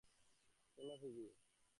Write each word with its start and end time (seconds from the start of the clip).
চলো, 0.77 0.93
ফিবি। 1.01 1.27